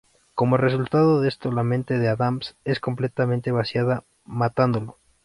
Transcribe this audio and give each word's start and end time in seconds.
Como 0.33 0.57
resultado 0.57 1.21
de 1.21 1.27
esto 1.27 1.51
la 1.51 1.61
mente 1.61 1.99
de 1.99 2.07
Adams 2.09 2.55
es 2.65 2.79
completamente 2.79 3.51
vaciada 3.51 4.03
matándolo. 4.25 4.97